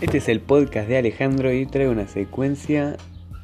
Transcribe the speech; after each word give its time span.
Este 0.00 0.18
es 0.18 0.28
el 0.28 0.40
podcast 0.40 0.88
de 0.88 0.98
Alejandro 0.98 1.52
y 1.52 1.66
traigo 1.66 1.92
una 1.92 2.08
secuencia 2.08 2.96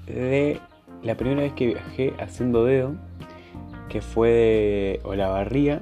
de 0.07 0.59
la 1.03 1.15
primera 1.17 1.43
vez 1.43 1.53
que 1.53 1.69
viajé 1.69 2.13
haciendo 2.19 2.65
dedo, 2.65 2.97
que 3.89 4.01
fue 4.01 4.31
de 4.31 5.01
Olavarría 5.05 5.81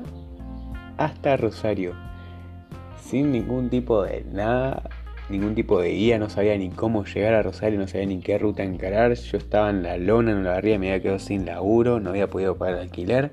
hasta 0.99 1.39
Rosario, 1.39 1.95
sin 3.03 3.33
ningún 3.33 3.71
tipo 3.71 4.03
de 4.03 4.25
nada, 4.31 4.91
ningún 5.31 5.55
tipo 5.55 5.81
de 5.81 5.91
guía, 5.95 6.19
no 6.19 6.29
sabía 6.29 6.57
ni 6.59 6.69
cómo 6.69 7.05
llegar 7.07 7.33
a 7.33 7.43
Rosario, 7.43 7.79
no 7.79 7.89
sabía 7.89 8.07
ni 8.07 8.21
qué 8.21 8.37
ruta 8.37 8.63
encarar, 8.63 9.15
yo 9.15 9.39
estaba 9.39 9.71
en 9.71 9.83
la 9.83 9.97
lona 9.97 10.33
en 10.33 10.39
Olavarría, 10.39 10.79
me 10.79 10.91
había 10.91 11.03
quedado 11.03 11.19
sin 11.19 11.47
laburo, 11.47 11.99
no 11.99 12.11
había 12.11 12.29
podido 12.29 12.59
pagar 12.59 12.79
alquiler, 12.79 13.33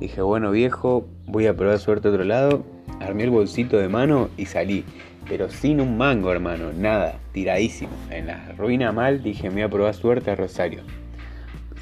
dije 0.00 0.20
bueno 0.20 0.50
viejo, 0.50 1.08
voy 1.26 1.46
a 1.46 1.56
probar 1.56 1.78
suerte 1.78 2.08
a 2.08 2.10
otro 2.10 2.24
lado, 2.24 2.62
armé 3.00 3.24
el 3.24 3.30
bolsito 3.30 3.78
de 3.78 3.88
mano 3.88 4.28
y 4.36 4.46
salí 4.46 4.84
pero 5.28 5.50
sin 5.50 5.80
un 5.80 5.96
mango, 5.96 6.32
hermano, 6.32 6.72
nada, 6.72 7.18
tiradísimo. 7.32 7.92
En 8.10 8.26
la 8.28 8.52
ruina 8.56 8.92
mal 8.92 9.22
dije, 9.22 9.48
me 9.48 9.56
voy 9.56 9.62
a 9.62 9.68
probar 9.68 9.94
suerte 9.94 10.30
a 10.30 10.34
Rosario. 10.34 10.82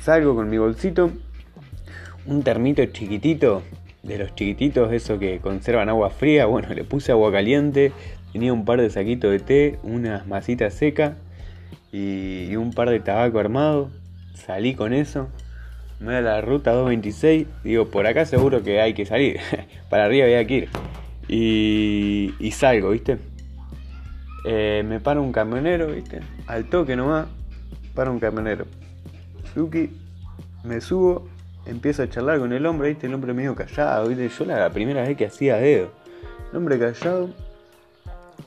Salgo 0.02 0.34
con 0.34 0.48
mi 0.50 0.58
bolsito, 0.58 1.10
un 2.26 2.42
termito 2.42 2.84
chiquitito, 2.86 3.62
de 4.02 4.18
los 4.18 4.34
chiquititos, 4.34 4.92
eso 4.92 5.18
que 5.18 5.38
conservan 5.38 5.88
agua 5.88 6.10
fría, 6.10 6.46
bueno, 6.46 6.68
le 6.74 6.84
puse 6.84 7.12
agua 7.12 7.30
caliente, 7.30 7.92
tenía 8.32 8.52
un 8.52 8.64
par 8.64 8.80
de 8.80 8.90
saquitos 8.90 9.30
de 9.30 9.38
té, 9.38 9.78
unas 9.82 10.26
masitas 10.26 10.74
secas 10.74 11.14
y 11.92 12.56
un 12.56 12.72
par 12.72 12.90
de 12.90 13.00
tabaco 13.00 13.38
armado. 13.38 13.90
Salí 14.34 14.74
con 14.74 14.92
eso, 14.92 15.28
me 16.00 16.06
voy 16.06 16.14
a 16.16 16.20
la 16.20 16.40
ruta 16.40 16.72
226, 16.72 17.46
digo, 17.62 17.90
por 17.90 18.06
acá 18.06 18.26
seguro 18.26 18.62
que 18.62 18.80
hay 18.80 18.94
que 18.94 19.06
salir, 19.06 19.38
para 19.90 20.06
arriba 20.06 20.24
había 20.24 20.44
que 20.46 20.54
ir. 20.54 20.68
Y, 21.28 22.34
y 22.40 22.50
salgo, 22.50 22.90
¿viste? 22.90 23.18
Eh, 24.44 24.82
me 24.86 25.00
para 25.00 25.20
un 25.20 25.32
camionero, 25.32 25.88
¿viste? 25.88 26.20
Al 26.46 26.64
toque 26.64 26.96
nomás, 26.96 27.26
para 27.94 28.10
un 28.10 28.18
camionero. 28.18 28.66
Suki, 29.54 29.90
me 30.64 30.80
subo, 30.80 31.28
empiezo 31.66 32.02
a 32.02 32.08
charlar 32.08 32.38
con 32.38 32.52
el 32.52 32.66
hombre, 32.66 32.88
¿viste? 32.90 33.06
El 33.06 33.14
hombre 33.14 33.34
medio 33.34 33.54
callado, 33.54 34.08
¿viste? 34.08 34.28
Yo 34.28 34.44
la 34.44 34.70
primera 34.70 35.02
vez 35.02 35.16
que 35.16 35.26
hacía 35.26 35.56
dedo. 35.56 35.92
El 36.50 36.58
hombre 36.58 36.78
callado 36.78 37.30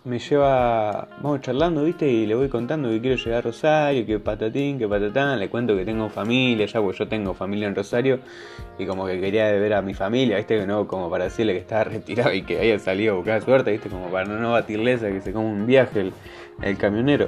me 0.05 0.19
lleva, 0.19 1.07
vamos 1.19 1.41
charlando, 1.41 1.83
¿viste? 1.83 2.07
Y 2.07 2.27
le 2.27 2.35
voy 2.35 2.47
contando 2.47 2.89
que 2.89 3.01
quiero 3.01 3.17
llegar 3.17 3.39
a 3.39 3.41
Rosario, 3.41 4.05
que 4.05 4.19
patatín, 4.19 4.77
que 4.77 4.87
patatán, 4.87 5.39
le 5.39 5.49
cuento 5.49 5.75
que 5.75 5.83
tengo 5.83 6.09
familia, 6.09 6.67
ya 6.67 6.79
pues 6.79 6.97
yo 6.99 7.07
tengo 7.07 7.33
familia 7.33 7.67
en 7.67 7.75
Rosario, 7.75 8.19
y 8.77 8.85
como 8.85 9.07
que 9.07 9.19
quería 9.19 9.51
ver 9.53 9.73
a 9.73 9.81
mi 9.81 9.95
familia, 9.95 10.37
¿viste? 10.37 10.59
Que 10.59 10.67
no, 10.67 10.87
como 10.87 11.09
para 11.09 11.25
decirle 11.25 11.53
que 11.53 11.59
estaba 11.59 11.83
retirado 11.85 12.33
y 12.33 12.43
que 12.43 12.59
había 12.59 12.77
salido 12.77 13.15
a 13.15 13.17
buscar 13.17 13.41
suerte, 13.41 13.71
¿viste? 13.71 13.89
Como 13.89 14.07
para 14.09 14.25
no 14.25 14.51
batirle 14.51 14.93
esa, 14.93 15.09
que 15.09 15.21
se 15.21 15.33
come 15.33 15.47
un 15.47 15.65
viaje 15.65 16.11
el, 16.61 16.77
camionero. 16.77 17.27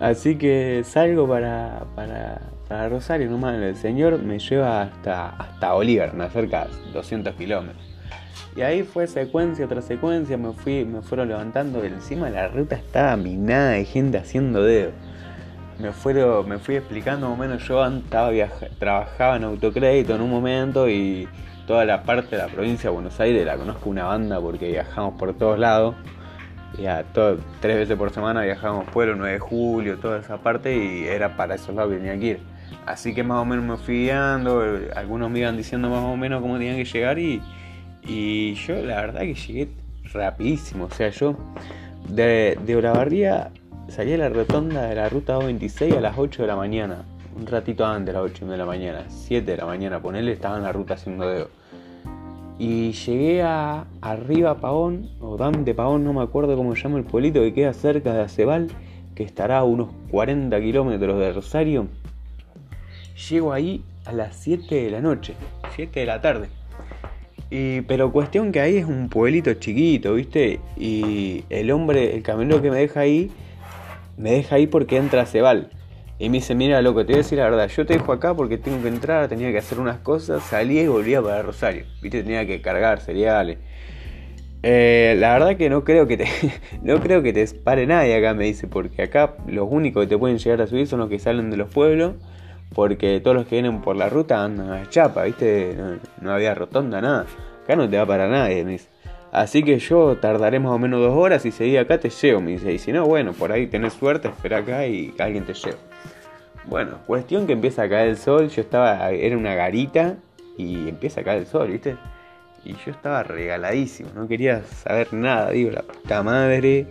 Así 0.00 0.36
que 0.36 0.82
salgo 0.84 1.28
para, 1.28 1.84
para, 1.94 2.40
para 2.68 2.88
Rosario 2.88 3.30
nomás, 3.30 3.60
el 3.60 3.76
señor 3.76 4.20
me 4.20 4.40
lleva 4.40 4.82
hasta, 4.82 5.30
hasta 5.30 5.72
Bolívar, 5.72 6.14
me 6.14 6.24
acerca 6.24 6.66
200 6.92 7.34
kilómetros. 7.34 7.87
Y 8.58 8.62
ahí 8.62 8.82
fue 8.82 9.06
secuencia 9.06 9.68
tras 9.68 9.84
secuencia, 9.84 10.36
me, 10.36 10.52
fui, 10.52 10.84
me 10.84 11.00
fueron 11.00 11.28
levantando. 11.28 11.84
Encima 11.84 12.28
la 12.28 12.48
ruta 12.48 12.74
estaba 12.74 13.16
minada 13.16 13.70
de 13.70 13.84
gente 13.84 14.18
haciendo 14.18 14.64
dedo. 14.64 14.90
Me, 15.78 15.92
fueron, 15.92 16.48
me 16.48 16.58
fui 16.58 16.74
explicando 16.74 17.28
más 17.28 17.38
o 17.38 17.40
menos. 17.40 17.68
Yo 17.68 17.86
estaba 17.86 18.32
trabajaba 18.80 19.36
en 19.36 19.44
autocrédito 19.44 20.16
en 20.16 20.22
un 20.22 20.30
momento 20.30 20.88
y 20.88 21.28
toda 21.68 21.84
la 21.84 22.02
parte 22.02 22.34
de 22.34 22.42
la 22.42 22.48
provincia 22.48 22.90
de 22.90 22.94
Buenos 22.94 23.20
Aires 23.20 23.46
la 23.46 23.56
conozco 23.56 23.90
una 23.90 24.06
banda 24.06 24.40
porque 24.40 24.66
viajamos 24.72 25.14
por 25.14 25.34
todos 25.34 25.56
lados. 25.56 25.94
Ya, 26.80 27.04
todo, 27.04 27.38
tres 27.60 27.76
veces 27.76 27.96
por 27.96 28.10
semana 28.10 28.42
viajamos 28.42 28.90
pueblo, 28.90 29.14
9 29.14 29.34
de 29.34 29.38
julio, 29.38 29.98
toda 30.00 30.18
esa 30.18 30.38
parte 30.38 30.76
y 30.76 31.04
era 31.04 31.36
para 31.36 31.54
esos 31.54 31.76
lados 31.76 31.92
que 31.92 31.98
tenía 31.98 32.18
que 32.18 32.26
ir. 32.26 32.40
Así 32.86 33.14
que 33.14 33.22
más 33.22 33.38
o 33.38 33.44
menos 33.44 33.64
me 33.64 33.76
fui 33.76 34.02
guiando, 34.02 34.64
algunos 34.96 35.30
me 35.30 35.38
iban 35.38 35.56
diciendo 35.56 35.88
más 35.88 36.02
o 36.02 36.16
menos 36.16 36.42
cómo 36.42 36.58
tenían 36.58 36.74
que 36.74 36.84
llegar 36.84 37.20
y, 37.20 37.40
y 38.08 38.54
yo 38.54 38.74
la 38.82 39.02
verdad 39.02 39.20
que 39.20 39.34
llegué 39.34 39.68
rapidísimo. 40.12 40.86
O 40.86 40.90
sea, 40.90 41.10
yo 41.10 41.36
de, 42.08 42.58
de 42.64 42.76
Olavarría 42.76 43.50
salí 43.88 44.14
a 44.14 44.18
la 44.18 44.30
rotonda 44.30 44.86
de 44.86 44.94
la 44.94 45.08
ruta 45.08 45.34
226 45.34 45.94
a 45.94 46.00
las 46.00 46.18
8 46.18 46.42
de 46.42 46.48
la 46.48 46.56
mañana. 46.56 47.04
Un 47.38 47.46
ratito 47.46 47.86
antes 47.86 48.06
de 48.06 48.12
las 48.14 48.22
8 48.22 48.46
de 48.46 48.56
la 48.56 48.64
mañana. 48.64 49.04
7 49.08 49.48
de 49.48 49.56
la 49.56 49.66
mañana, 49.66 50.00
ponele, 50.00 50.32
estaba 50.32 50.56
en 50.56 50.64
la 50.64 50.72
ruta 50.72 50.94
haciendo 50.94 51.28
dedo. 51.28 51.50
Y 52.58 52.92
llegué 52.92 53.42
a 53.42 53.86
Arriba 54.00 54.56
Pavón, 54.56 55.10
o 55.20 55.36
Dam 55.36 55.64
de 55.64 55.74
Pavón, 55.74 56.02
no 56.02 56.12
me 56.12 56.22
acuerdo 56.22 56.56
cómo 56.56 56.74
se 56.74 56.82
llama 56.82 56.98
el 56.98 57.04
pueblito 57.04 57.40
que 57.40 57.52
queda 57.52 57.72
cerca 57.72 58.12
de 58.12 58.22
Acebal, 58.22 58.68
que 59.14 59.22
estará 59.22 59.58
a 59.58 59.64
unos 59.64 59.90
40 60.10 60.58
kilómetros 60.60 61.20
de 61.20 61.32
Rosario. 61.32 61.86
Llego 63.28 63.52
ahí 63.52 63.84
a 64.06 64.12
las 64.12 64.34
7 64.36 64.74
de 64.74 64.90
la 64.90 65.00
noche, 65.00 65.34
7 65.76 66.00
de 66.00 66.06
la 66.06 66.20
tarde. 66.20 66.57
Y, 67.50 67.80
pero 67.82 68.12
cuestión 68.12 68.52
que 68.52 68.60
ahí 68.60 68.76
es 68.76 68.84
un 68.84 69.08
pueblito 69.08 69.54
chiquito, 69.54 70.14
¿viste? 70.14 70.60
Y 70.76 71.44
el 71.48 71.70
hombre, 71.70 72.14
el 72.14 72.22
camionero 72.22 72.60
que 72.60 72.70
me 72.70 72.78
deja 72.78 73.00
ahí, 73.00 73.30
me 74.16 74.32
deja 74.32 74.56
ahí 74.56 74.66
porque 74.66 74.96
entra 74.96 75.22
a 75.22 75.26
Cebal. 75.26 75.70
Y 76.18 76.30
me 76.30 76.38
dice, 76.38 76.54
mira 76.54 76.82
loco, 76.82 77.06
te 77.06 77.12
voy 77.12 77.14
a 77.14 77.18
decir 77.18 77.38
la 77.38 77.44
verdad, 77.44 77.68
yo 77.68 77.86
te 77.86 77.94
dejo 77.94 78.12
acá 78.12 78.34
porque 78.34 78.58
tengo 78.58 78.82
que 78.82 78.88
entrar, 78.88 79.28
tenía 79.28 79.52
que 79.52 79.58
hacer 79.58 79.78
unas 79.78 79.98
cosas, 79.98 80.42
salía 80.42 80.82
y 80.82 80.88
volvía 80.88 81.22
para 81.22 81.42
Rosario. 81.42 81.84
¿Viste? 82.02 82.22
Tenía 82.22 82.44
que 82.44 82.60
cargar 82.60 83.00
cereales. 83.00 83.58
Eh, 84.64 85.14
la 85.18 85.34
verdad 85.34 85.56
que 85.56 85.70
no 85.70 85.84
creo 85.84 86.08
que 86.08 86.16
te 86.16 86.26
no 86.82 86.98
creo 87.00 87.22
que 87.22 87.32
te 87.32 87.46
pare 87.46 87.86
nadie 87.86 88.16
acá, 88.16 88.34
me 88.34 88.44
dice, 88.44 88.66
porque 88.66 89.02
acá 89.02 89.36
los 89.46 89.68
únicos 89.70 90.02
que 90.02 90.08
te 90.08 90.18
pueden 90.18 90.38
llegar 90.38 90.60
a 90.60 90.66
subir 90.66 90.88
son 90.88 90.98
los 90.98 91.08
que 91.08 91.20
salen 91.20 91.50
de 91.50 91.56
los 91.56 91.70
pueblos 91.70 92.14
porque 92.74 93.20
todos 93.20 93.36
los 93.36 93.46
que 93.46 93.56
vienen 93.56 93.80
por 93.80 93.96
la 93.96 94.08
ruta 94.08 94.44
andan 94.44 94.72
a 94.72 94.88
chapa, 94.88 95.24
¿viste? 95.24 95.76
No, 96.20 96.32
había 96.32 96.54
rotonda, 96.54 97.00
nada. 97.00 97.26
Acá 97.64 97.76
no 97.76 97.88
te 97.88 97.96
va 97.96 98.06
para 98.06 98.28
nadie, 98.28 98.64
me 98.64 98.72
dice. 98.72 98.88
Así 99.30 99.62
que 99.62 99.78
yo 99.78 100.16
tardaré 100.16 100.58
más 100.58 100.72
o 100.72 100.78
menos 100.78 101.00
dos 101.00 101.14
horas 101.14 101.44
y 101.44 101.50
seguí 101.50 101.76
acá 101.76 101.98
te 101.98 102.08
llevo, 102.08 102.40
me 102.40 102.52
dice. 102.52 102.72
Y 102.72 102.78
si 102.78 102.92
no, 102.92 103.06
bueno, 103.06 103.32
por 103.32 103.52
ahí 103.52 103.66
tenés 103.66 103.92
suerte, 103.94 104.28
espera 104.28 104.58
acá 104.58 104.86
y 104.86 105.14
alguien 105.18 105.44
te 105.44 105.54
lleva. 105.54 105.78
Bueno, 106.64 106.98
cuestión 107.06 107.46
que 107.46 107.54
empieza 107.54 107.82
a 107.82 107.88
caer 107.88 108.08
el 108.08 108.16
sol, 108.16 108.48
yo 108.48 108.60
estaba, 108.60 109.10
era 109.10 109.36
una 109.36 109.54
garita 109.54 110.16
y 110.56 110.88
empieza 110.88 111.22
a 111.22 111.24
caer 111.24 111.38
el 111.38 111.46
sol, 111.46 111.70
¿viste? 111.70 111.96
Y 112.64 112.72
yo 112.72 112.90
estaba 112.90 113.22
regaladísimo, 113.22 114.10
no 114.14 114.28
quería 114.28 114.62
saber 114.62 115.12
nada, 115.14 115.50
digo, 115.50 115.70
la 115.70 115.82
puta 115.82 116.22
madre, 116.22 116.86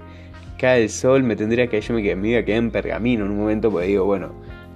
cae 0.58 0.84
el 0.84 0.90
sol, 0.90 1.22
me 1.22 1.36
tendría 1.36 1.68
que, 1.68 1.80
yo 1.82 1.94
me, 1.94 2.16
me 2.16 2.30
iba 2.30 2.40
a 2.40 2.46
quedar 2.46 2.60
en 2.60 2.72
pergamino 2.72 3.26
en 3.26 3.32
un 3.32 3.38
momento, 3.38 3.70
porque 3.70 3.88
digo, 3.88 4.06
bueno, 4.06 4.32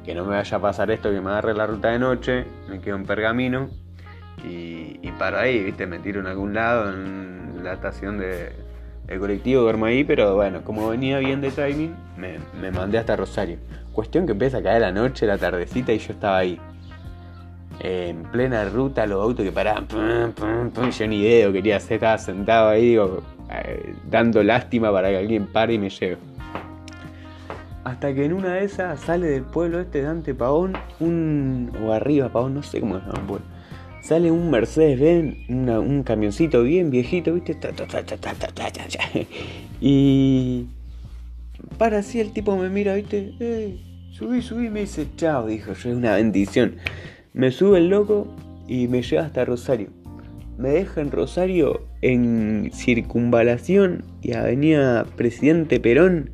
que 0.06 0.16
no 0.16 0.26
me 0.26 0.36
vaya 0.36 0.58
a 0.58 0.60
pasar 0.60 0.92
esto, 0.92 1.12
que 1.12 1.22
me 1.22 1.30
agarre 1.30 1.54
la 1.54 1.68
ruta 1.68 1.90
de 1.90 2.00
noche, 2.00 2.46
me 2.70 2.80
quedo 2.80 2.96
en 2.96 3.06
pergamino 3.06 3.70
y, 4.44 5.00
y 5.02 5.12
paro 5.18 5.38
ahí, 5.38 5.64
¿viste? 5.64 5.86
Me 5.86 6.00
tiro 6.00 6.20
en 6.22 6.28
algún 6.28 6.54
lado, 6.54 6.92
en 6.92 7.64
la 7.64 7.74
estación 7.74 8.18
de, 8.18 8.52
colectivo, 9.20 9.62
duermo 9.62 9.86
ahí, 9.86 10.04
pero 10.04 10.36
bueno, 10.36 10.64
como 10.64 10.90
venía 10.90 11.20
bien 11.20 11.42
de 11.42 11.52
timing, 11.52 11.94
me, 12.18 12.38
me 12.60 12.72
mandé 12.72 12.98
hasta 12.98 13.16
Rosario. 13.16 13.58
Cuestión 13.92 14.26
que 14.26 14.32
empieza 14.32 14.60
a 14.60 14.64
caer 14.64 14.82
la 14.82 14.92
noche, 14.92 15.26
la 15.26 15.38
tardecita 15.38 15.92
y 15.92 16.00
yo 16.00 16.14
estaba 16.14 16.38
ahí. 16.38 16.60
En 17.80 18.24
plena 18.24 18.64
ruta, 18.70 19.06
los 19.06 19.22
autos 19.22 19.44
que 19.44 19.52
paraban, 19.52 19.88
yo 19.90 21.08
ni 21.08 21.18
idea, 21.20 21.52
quería 21.52 21.78
hacer, 21.78 21.96
estaba 21.96 22.18
sentado 22.18 22.70
ahí, 22.70 22.90
digo, 22.90 23.22
eh, 23.52 23.96
dando 24.10 24.44
lástima 24.44 24.92
para 24.92 25.10
que 25.10 25.18
alguien 25.18 25.48
pare 25.48 25.74
y 25.74 25.80
me 25.80 25.90
lleve. 25.90 26.18
Hasta 27.84 28.14
que 28.14 28.26
en 28.26 28.34
una 28.34 28.56
de 28.56 28.66
esas 28.66 29.00
sale 29.00 29.28
del 29.28 29.44
pueblo 29.44 29.80
este 29.80 30.02
Dante 30.02 30.36
Pavón, 30.36 30.74
un. 31.00 31.72
o 31.84 31.92
arriba 31.92 32.32
Pavón, 32.32 32.54
no 32.54 32.64
sé 32.64 32.80
cómo 32.80 33.00
se 33.00 33.06
llama 33.06 33.28
pueblo. 33.28 33.46
Sale 34.02 34.32
un 34.32 34.50
Mercedes 34.50 35.00
Benz, 35.00 35.50
un 35.50 36.04
camioncito 36.04 36.64
bien 36.64 36.92
viejito, 36.92 37.34
¿viste? 37.34 37.58
Y. 39.82 40.68
Para 41.78 42.00
así 42.00 42.20
el 42.20 42.34
tipo 42.34 42.56
me 42.58 42.70
mira, 42.70 42.96
¿viste? 42.96 43.80
subí, 44.12 44.42
subí, 44.42 44.70
me 44.70 44.82
dice, 44.82 45.08
chao, 45.16 45.48
dijo 45.48 45.74
yo, 45.74 45.90
es 45.90 45.96
una 45.96 46.16
bendición. 46.16 46.76
Me 47.34 47.52
sube 47.52 47.80
el 47.80 47.90
loco 47.90 48.28
y 48.68 48.88
me 48.88 49.02
lleva 49.02 49.24
hasta 49.24 49.46
Rosario. 49.46 49.90
Me 50.58 50.70
deja 50.70 51.02
en 51.02 51.12
Rosario 51.12 51.88
en 52.02 52.70
Circunvalación 52.74 54.04
y 54.22 54.34
Avenida 54.34 55.06
Presidente 55.16 55.80
Perón 55.80 56.32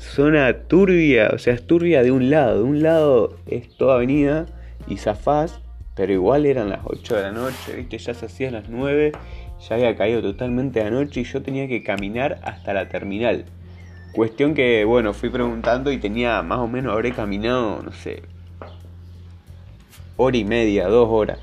zona 0.00 0.52
turbia, 0.66 1.30
o 1.32 1.38
sea, 1.38 1.54
es 1.54 1.66
turbia 1.66 2.02
de 2.02 2.10
un 2.10 2.30
lado. 2.30 2.58
De 2.58 2.64
un 2.64 2.82
lado 2.82 3.36
es 3.46 3.68
toda 3.76 3.96
avenida 3.96 4.46
y 4.88 4.96
zafás, 4.96 5.60
pero 5.94 6.12
igual 6.12 6.46
eran 6.46 6.70
las 6.70 6.80
8 6.84 7.16
de 7.16 7.22
la 7.22 7.32
noche, 7.32 7.76
¿viste? 7.76 7.98
Ya 7.98 8.14
se 8.14 8.26
hacían 8.26 8.54
las 8.54 8.68
9, 8.68 9.12
ya 9.68 9.74
había 9.74 9.94
caído 9.96 10.22
totalmente 10.22 10.82
la 10.82 10.90
noche 10.90 11.20
y 11.20 11.24
yo 11.24 11.42
tenía 11.42 11.68
que 11.68 11.82
caminar 11.82 12.40
hasta 12.42 12.72
la 12.72 12.88
terminal. 12.88 13.44
Cuestión 14.12 14.54
que, 14.54 14.84
bueno, 14.84 15.12
fui 15.12 15.28
preguntando 15.28 15.92
y 15.92 15.98
tenía 15.98 16.42
más 16.42 16.58
o 16.58 16.66
menos, 16.66 16.92
habré 16.92 17.12
caminado, 17.12 17.82
no 17.82 17.92
sé, 17.92 18.22
hora 20.16 20.36
y 20.36 20.44
media, 20.44 20.88
dos 20.88 21.08
horas. 21.10 21.38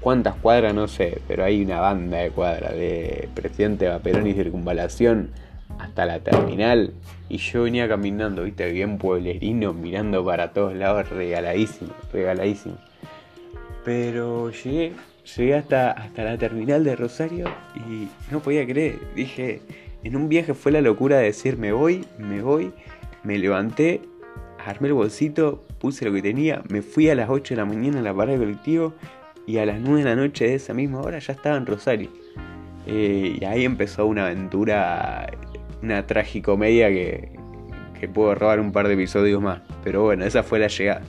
¿Cuántas 0.00 0.36
cuadras? 0.36 0.72
No 0.74 0.86
sé, 0.86 1.20
pero 1.26 1.42
hay 1.42 1.62
una 1.62 1.80
banda 1.80 2.18
de 2.18 2.30
cuadras 2.30 2.72
de 2.72 3.28
Presidente 3.34 3.88
Vaperón 3.88 4.26
y 4.26 4.34
Circunvalación 4.34 5.30
hasta 5.78 6.06
la 6.06 6.20
terminal 6.20 6.92
y 7.28 7.38
yo 7.38 7.64
venía 7.64 7.88
caminando, 7.88 8.44
viste, 8.44 8.70
bien 8.70 8.98
pueblerino, 8.98 9.72
mirando 9.72 10.24
para 10.24 10.52
todos 10.52 10.74
lados, 10.74 11.08
regaladísimo, 11.10 11.92
regaladísimo. 12.12 12.76
Pero 13.84 14.50
llegué, 14.50 14.92
llegué 15.36 15.54
hasta, 15.54 15.90
hasta 15.92 16.24
la 16.24 16.38
terminal 16.38 16.84
de 16.84 16.96
Rosario 16.96 17.46
y 17.74 18.08
no 18.30 18.40
podía 18.40 18.66
creer. 18.66 18.98
Dije, 19.14 19.60
en 20.04 20.16
un 20.16 20.28
viaje 20.28 20.54
fue 20.54 20.72
la 20.72 20.80
locura 20.80 21.18
de 21.18 21.24
decir, 21.24 21.56
me 21.56 21.72
voy, 21.72 22.04
me 22.18 22.42
voy, 22.42 22.72
me 23.24 23.38
levanté, 23.38 24.02
armé 24.64 24.88
el 24.88 24.94
bolsito, 24.94 25.64
puse 25.80 26.04
lo 26.04 26.12
que 26.12 26.22
tenía, 26.22 26.62
me 26.68 26.82
fui 26.82 27.08
a 27.10 27.14
las 27.14 27.28
8 27.28 27.54
de 27.54 27.58
la 27.58 27.64
mañana 27.64 28.00
a 28.00 28.02
la 28.02 28.14
parada 28.14 28.38
de 28.38 28.44
colectivo 28.44 28.94
y 29.46 29.58
a 29.58 29.66
las 29.66 29.80
9 29.80 29.98
de 29.98 30.04
la 30.04 30.16
noche 30.16 30.46
de 30.46 30.54
esa 30.54 30.74
misma 30.74 31.00
hora 31.00 31.18
ya 31.18 31.32
estaba 31.32 31.56
en 31.56 31.66
Rosario. 31.66 32.10
Eh, 32.86 33.38
y 33.40 33.44
ahí 33.44 33.64
empezó 33.64 34.06
una 34.06 34.26
aventura, 34.26 35.26
una 35.82 36.06
tragicomedia 36.06 36.88
que, 36.88 37.30
que 37.98 38.08
puedo 38.08 38.34
robar 38.34 38.60
un 38.60 38.72
par 38.72 38.88
de 38.88 38.94
episodios 38.94 39.40
más. 39.42 39.60
Pero 39.84 40.02
bueno, 40.02 40.24
esa 40.24 40.42
fue 40.42 40.58
la 40.58 40.68
llegada. 40.68 41.02